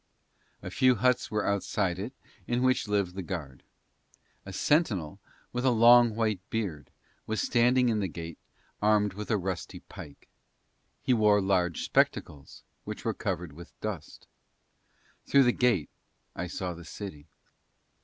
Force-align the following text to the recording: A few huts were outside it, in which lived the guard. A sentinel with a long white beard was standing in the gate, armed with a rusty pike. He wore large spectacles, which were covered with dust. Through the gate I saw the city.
A 0.63 0.71
few 0.71 0.95
huts 0.95 1.29
were 1.29 1.45
outside 1.45 1.99
it, 1.99 2.11
in 2.47 2.63
which 2.63 2.87
lived 2.87 3.13
the 3.13 3.21
guard. 3.21 3.61
A 4.47 4.51
sentinel 4.51 5.19
with 5.53 5.63
a 5.63 5.69
long 5.69 6.15
white 6.15 6.39
beard 6.49 6.89
was 7.27 7.39
standing 7.39 7.87
in 7.87 7.99
the 7.99 8.07
gate, 8.07 8.39
armed 8.81 9.13
with 9.13 9.29
a 9.29 9.37
rusty 9.37 9.81
pike. 9.81 10.27
He 11.03 11.13
wore 11.13 11.39
large 11.39 11.83
spectacles, 11.83 12.63
which 12.83 13.05
were 13.05 13.13
covered 13.13 13.53
with 13.53 13.79
dust. 13.79 14.25
Through 15.27 15.43
the 15.43 15.51
gate 15.51 15.91
I 16.35 16.47
saw 16.47 16.73
the 16.73 16.83
city. 16.83 17.27